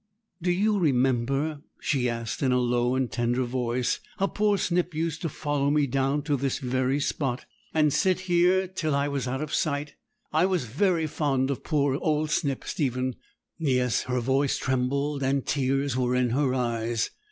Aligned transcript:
'Do 0.41 0.49
you 0.51 0.79
remember,' 0.79 1.61
she 1.79 2.09
asked, 2.09 2.41
in 2.41 2.51
a 2.51 2.57
low 2.57 2.95
and 2.95 3.11
tender 3.11 3.43
voice, 3.43 3.99
'how 4.17 4.25
poor 4.25 4.57
Snip 4.57 4.95
used 4.95 5.21
to 5.21 5.29
follow 5.29 5.69
me 5.69 5.85
down 5.85 6.23
to 6.23 6.35
this 6.35 6.57
very 6.57 6.99
spot, 6.99 7.45
and 7.71 7.93
sit 7.93 8.21
here 8.21 8.67
till 8.67 8.95
I 8.95 9.07
was 9.07 9.27
out 9.27 9.43
of 9.43 9.53
sight? 9.53 9.93
I 10.33 10.47
was 10.47 10.65
very 10.65 11.05
fond 11.05 11.51
of 11.51 11.63
poor 11.63 11.97
old 12.01 12.31
Snip, 12.31 12.63
Stephen!' 12.65 13.15
Yes, 13.59 14.01
her 14.05 14.21
voice 14.21 14.57
trembled, 14.57 15.21
and 15.21 15.45
tears 15.45 15.95
were 15.95 16.15
in 16.15 16.31
her 16.31 16.51
eyes. 16.51 17.11